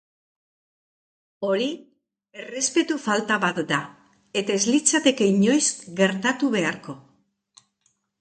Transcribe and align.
Hori 1.49 1.65
errespetu 2.43 2.97
falta 3.03 3.37
bat 3.43 3.59
da, 3.73 3.79
eta 4.41 4.55
ez 4.61 4.63
litzateke 4.77 5.29
inoiz 5.35 5.61
gertatu 6.01 6.51
beharko. 6.57 6.97